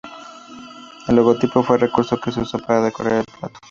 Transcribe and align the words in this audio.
El 1.07 1.15
logotipo 1.15 1.61
fue 1.61 1.75
un 1.75 1.81
recurso 1.81 2.19
que 2.19 2.31
se 2.31 2.41
usó 2.41 2.57
para 2.57 2.81
decorar 2.81 3.17
el 3.19 3.25
plató. 3.39 3.59